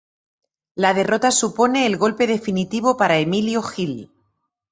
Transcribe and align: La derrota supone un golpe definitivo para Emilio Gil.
La 0.73 0.95
derrota 0.95 1.29
supone 1.29 1.85
un 1.87 1.95
golpe 2.03 2.25
definitivo 2.35 2.97
para 2.97 3.19
Emilio 3.19 3.61
Gil. 3.61 4.09